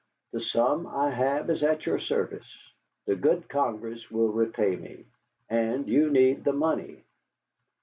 [0.31, 2.57] The sum I have is at your service.
[3.05, 5.05] The good Congress will repay me.
[5.47, 7.03] And you need the money."